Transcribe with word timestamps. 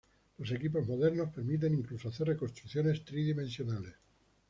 Los 0.39 0.51
equipos 0.51 0.87
modernos 0.87 1.29
permiten 1.29 1.75
incluso 1.75 2.09
hacer 2.09 2.29
reconstrucciones 2.29 3.05
tridimensionales. 3.05 3.93